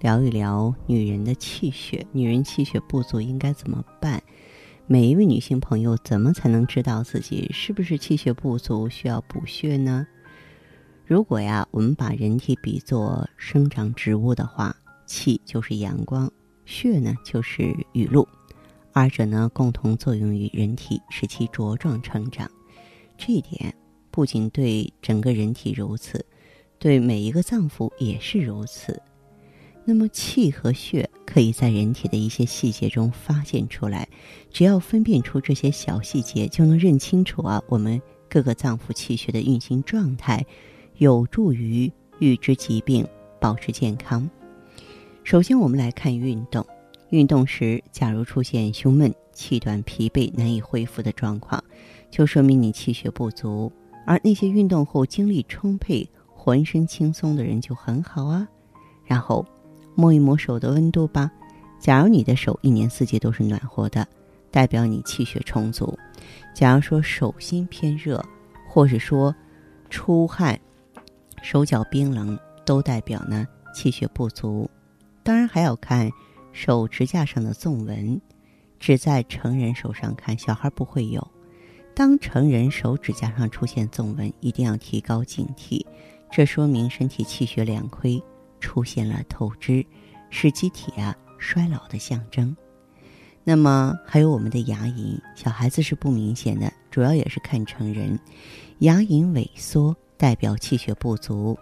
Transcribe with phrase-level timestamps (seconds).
[0.00, 4.22] 聊一聊女人的气血，女人气血不足应该怎么办？
[4.86, 10.06] 每一位女性朋友怎么才能知道自己是不是气血不足，需要补血呢？
[11.04, 16.30] 如果呀，我们把人体比作生长植物的话，气就是阳光，
[16.64, 18.26] 血呢就是雨露，
[18.92, 22.48] 二者呢共同作用于人体，使其茁壮成长。
[23.16, 23.74] 这一点
[24.12, 26.24] 不仅对整个人体如此，
[26.78, 29.02] 对每一个脏腑也是如此。
[29.88, 34.06] 那么气和血可以在人体的一些细节中发现出来，
[34.50, 40.44] 只要分辨出这些小细节，就能认清楚啊我们各个脏腑气血的运行状态，
[40.98, 43.08] 有助于预知疾病，
[43.40, 44.28] 保持健康。
[45.24, 46.66] 首先，我们来看运动。
[47.08, 51.64] 运动时，假如出现胸闷、气短、疲惫、难以恢复的状况，
[52.10, 53.72] 就说明你气血不足。
[54.04, 58.46] 而那些运动后精力充沛、浑身轻松的人就很好啊。
[59.06, 59.46] 然后。
[59.98, 61.28] 摸一摸手的温度吧，
[61.80, 64.06] 假如你的手一年四季都是暖和的，
[64.48, 65.92] 代表你气血充足；
[66.54, 68.24] 假如说手心偏热，
[68.68, 69.34] 或是说
[69.90, 70.56] 出汗、
[71.42, 74.70] 手脚冰冷，都代表呢气血不足。
[75.24, 76.08] 当然还要看
[76.52, 78.20] 手指甲上的纵纹，
[78.78, 81.26] 只在成人手上看，小孩不会有。
[81.92, 85.84] 当成人手指甲上出现纵纹，一定要提高警惕，
[86.30, 88.22] 这说明身体气血两亏。
[88.60, 89.84] 出现了透支，
[90.30, 92.56] 是机体啊衰老的象征。
[93.44, 98.18] 那么还有我们的牙龈，小孩子是不明显的，主要也是看成人。
[98.80, 101.58] 牙龈萎缩代表气血不足。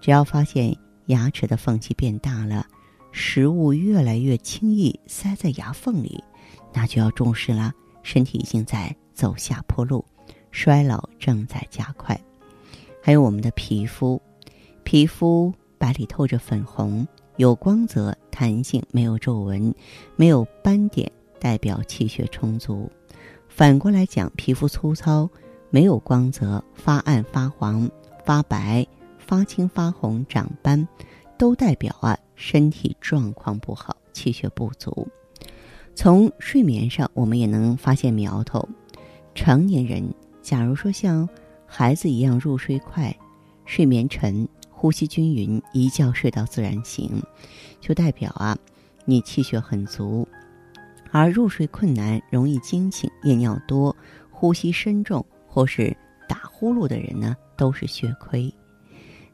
[0.00, 0.76] 只要发现
[1.06, 2.66] 牙齿的缝隙变大了，
[3.12, 6.22] 食物越来越轻易塞在牙缝里，
[6.72, 7.72] 那就要重视了，
[8.02, 10.04] 身体已经在走下坡路，
[10.50, 12.20] 衰老正在加快。
[13.02, 14.20] 还有我们的皮肤，
[14.82, 15.54] 皮肤。
[15.80, 19.74] 白里透着粉红，有光泽、弹性，没有皱纹，
[20.14, 22.92] 没有斑点，代表气血充足。
[23.48, 25.26] 反过来讲，皮肤粗糙、
[25.70, 27.90] 没有光泽、发暗、发黄、
[28.26, 28.86] 发白、
[29.16, 30.86] 发青、发红、长斑，
[31.38, 35.08] 都代表啊身体状况不好，气血不足。
[35.94, 38.68] 从睡眠上，我们也能发现苗头。
[39.34, 41.26] 成年人，假如说像
[41.64, 43.16] 孩子一样入睡快，
[43.64, 44.46] 睡眠沉。
[44.80, 47.22] 呼吸均匀，一觉睡到自然醒，
[47.82, 48.56] 就代表啊，
[49.04, 50.26] 你气血很足；
[51.10, 53.94] 而入睡困难、容易惊醒、夜尿多、
[54.30, 55.94] 呼吸深重或是
[56.26, 58.50] 打呼噜的人呢，都是血亏。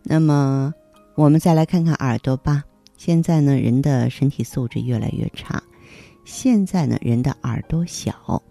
[0.02, 0.74] 那么，
[1.14, 2.64] 我们再来看看耳朵吧。
[2.96, 5.62] 现在呢，人的身体素质越来越差，
[6.24, 8.42] 现在呢，人的耳朵小，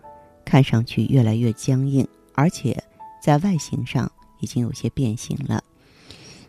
[0.45, 2.81] 看上去越来越僵硬，而且
[3.21, 5.61] 在外形上已经有些变形了。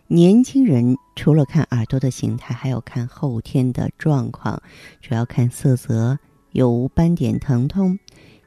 [0.09, 4.61] 年轻人除了看耳朵的形态，还要看后天的状况，
[5.01, 6.17] 主要看色泽
[6.53, 7.99] 有无斑点、疼痛。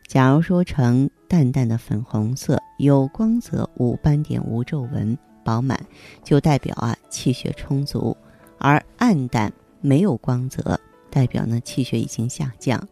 [0.06, 5.78] 假如说呈淡淡的粉红色，有光泽、无斑点、无皱纹、饱满，
[6.24, 8.16] 就代表啊气血充足；
[8.58, 12.88] 而暗淡没有光泽，代表呢气血已经下降。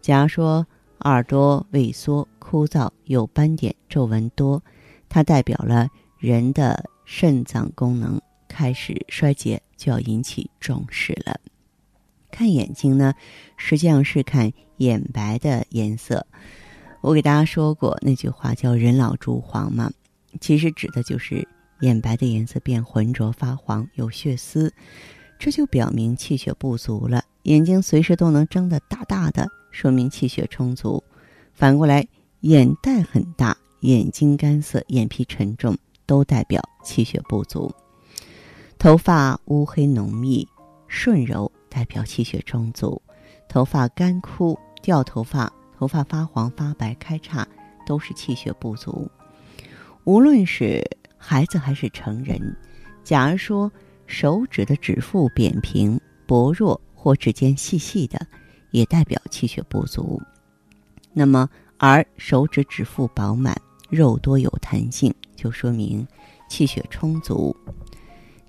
[0.00, 0.66] 假如说
[1.02, 4.60] 耳朵萎缩、枯燥、有斑点、皱纹多，
[5.08, 5.86] 它代表了
[6.18, 6.84] 人的。
[7.10, 11.40] 肾脏功能开始衰竭，就要引起重视了。
[12.30, 13.14] 看眼睛呢，
[13.56, 16.26] 实际上是看眼白的颜色。
[17.00, 19.90] 我给大家说过那句话叫“人老珠黄”嘛，
[20.38, 21.48] 其实指的就是
[21.80, 24.70] 眼白的颜色变浑浊发黄，有血丝，
[25.38, 27.24] 这就表明气血不足了。
[27.44, 31.02] 眼睛随时都能睁得大大的，说明气血充足。
[31.54, 32.06] 反过来，
[32.40, 35.74] 眼袋很大，眼睛干涩，眼皮沉重。
[36.08, 37.70] 都代表气血不足。
[38.78, 40.48] 头发乌黑浓密、
[40.86, 43.00] 顺柔，代表气血充足；
[43.48, 47.46] 头发干枯、掉头发、头发发黄发白、开叉，
[47.86, 49.08] 都是气血不足。
[50.04, 50.82] 无论是
[51.18, 52.56] 孩子还是成人，
[53.04, 53.70] 假如说
[54.06, 58.26] 手指的指腹扁平、薄弱或指尖细细的，
[58.70, 60.22] 也代表气血不足。
[61.12, 63.60] 那么，而手指指腹饱满。
[63.88, 66.06] 肉多有弹性，就说明
[66.48, 67.56] 气血充足。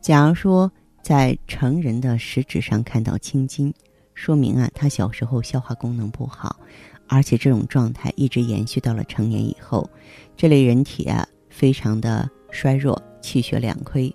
[0.02, 0.72] 假如说
[1.02, 3.74] 在成人的食指上看到青筋，
[4.14, 6.60] 说明啊，他小时候消化功能不好，
[7.08, 9.90] 而且这种状态一直延续到了成年以后。
[10.36, 14.14] 这类人体啊，非常的衰弱，气血两亏。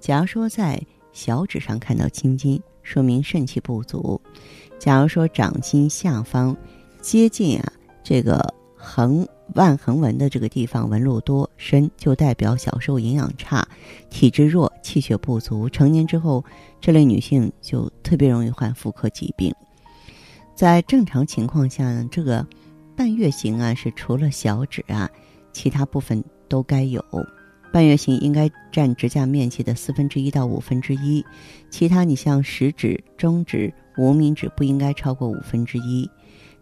[0.00, 0.80] 假如说在
[1.12, 4.20] 小指上看到青筋，说明肾气不足；
[4.78, 6.56] 假如说掌心下方
[7.00, 7.72] 接近啊
[8.02, 13.66] 这个横腕横纹的这个地方纹路多深，就代表小时候营养差，
[14.10, 15.68] 体质弱，气血不足。
[15.68, 16.44] 成年之后，
[16.80, 19.54] 这类女性就特别容易患妇科疾病。
[20.54, 22.46] 在正常情况下呢，这个
[22.96, 25.08] 半月形啊是除了小指啊，
[25.52, 27.02] 其他部分都该有。
[27.72, 31.24] 半月形应该占指甲面积的四分之一到五分之一，
[31.70, 36.08] 其他你像食指、中指、无名指不应该超过五分之一。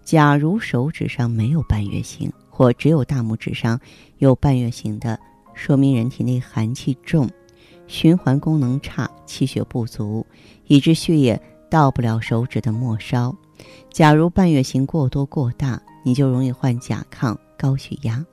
[0.03, 3.79] 假如手指上没有半月形，或只有大拇指上
[4.17, 5.21] 有半月形的，
[5.53, 7.29] 说明人体内寒气重，
[7.87, 10.27] 循环功能差，气血不足，
[10.67, 11.39] 以致血液
[11.69, 13.37] 到不了手指的末梢。
[13.91, 18.25] 假如半月形过多过大，你就容易患甲亢、高血压。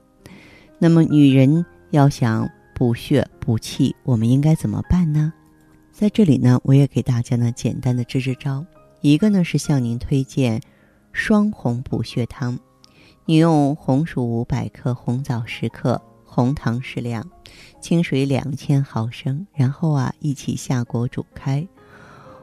[0.78, 2.48] 那么女人要想。
[2.76, 5.32] 补血补气，我们应该怎么办呢？
[5.92, 8.66] 在这里呢，我也给大家呢简单的支支招。
[9.00, 10.60] 一个呢是向您推荐
[11.12, 12.58] 双红补血汤，
[13.26, 17.26] 你用红薯五百克、红枣十克、红糖适量、
[17.80, 21.66] 清水两千毫升，然后啊一起下锅煮开。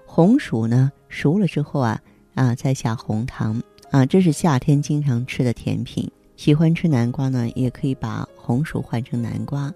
[0.07, 2.01] 红薯呢熟了之后啊
[2.33, 3.61] 啊再下红糖
[3.91, 6.09] 啊，这是夏天经常吃的甜品。
[6.35, 9.71] 喜欢吃南瓜呢，也可以把红薯换成南瓜。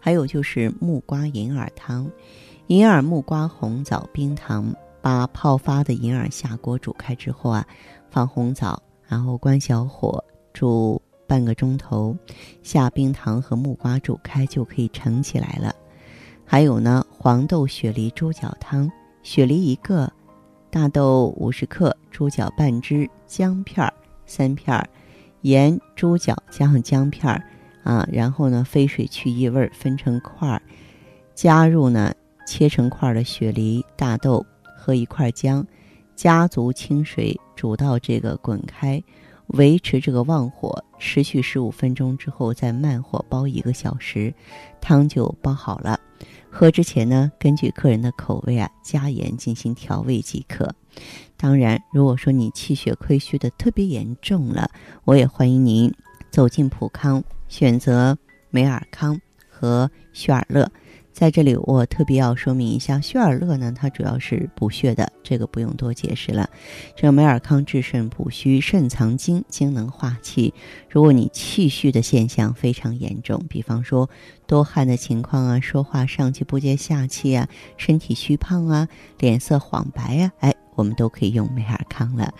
[0.00, 2.10] 还有就是木瓜银耳汤，
[2.66, 7.64] 银耳、木瓜、红枣、冰糖，把泡发的银耳下锅煮开之后啊，
[8.10, 12.16] 放红枣，然后关小火煮半个钟头，
[12.62, 15.74] 下冰糖和木瓜煮开就可以盛起来了。
[16.44, 18.90] 还有呢，黄豆雪梨猪脚汤，
[19.22, 20.12] 雪梨一个，
[20.70, 23.92] 大豆五十克，猪脚半只，姜片
[24.26, 24.88] 三片，
[25.42, 27.42] 盐、猪脚加上姜片儿。
[27.82, 30.60] 啊，然后呢，飞水去异味，分成块儿，
[31.34, 32.12] 加入呢
[32.46, 34.44] 切成块的雪梨、大豆
[34.76, 35.66] 和一块姜，
[36.14, 39.02] 加足清水煮到这个滚开，
[39.54, 44.32] 维持这个旺火，持续十五分钟之后再慢火煲一个小时，
[44.80, 45.98] 汤就煲好了。
[46.50, 50.74] 喝之前呢，根据客人的口味啊，加盐进行调味即可。
[51.36, 54.70] 当然，如果说你气血亏虚的特别严重了，
[55.04, 55.92] 我也欢迎您
[56.30, 57.22] 走进普康。
[57.48, 58.16] 选择
[58.50, 60.70] 美尔康和雪尔乐，
[61.20, 66.48] 在这里我特别要说明一下，血尔乐呢，它主要是补血的，这个不用多解释了。
[66.96, 70.54] 这个美尔康治肾补虚，肾藏精，精能化气。
[70.88, 74.08] 如果你气虚的现象非常严重，比方说
[74.46, 77.46] 多汗的情况啊，说话上气不接下气啊，
[77.76, 78.88] 身体虚胖啊，
[79.18, 80.54] 脸色黄白啊，哎。
[80.76, 82.32] 我们都可以用美尔康了。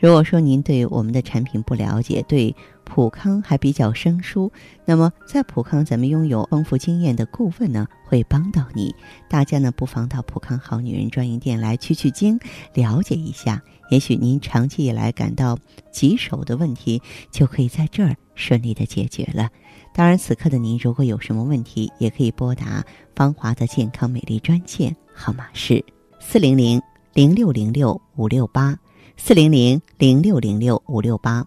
[0.00, 2.52] 如果说您对我们的产品不了解，对
[2.84, 4.50] 普康还比较生疏，
[4.84, 8.94] 那么在普康咱们拥有丰富经验的顾问呢，会帮到你。
[9.28, 12.38] 大家呢不妨到普康好女人专营店来取取经，
[12.74, 13.62] 了解一下。
[13.90, 15.58] 也许您长期以来感到
[15.90, 17.00] 棘手的问题，
[17.30, 19.50] 就可以在这儿顺利的解决了。
[19.92, 22.84] 当然，此刻的您如果有什么问题，也可以拨打
[23.14, 25.84] 芳华的健康美丽专线，号码是
[26.20, 26.80] 四零零。
[27.12, 28.76] 零六零六五六八
[29.16, 31.46] 四零零零六零六五六八，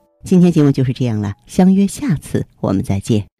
[0.23, 3.30] 今天节目就是这样了，相约下次我们再见。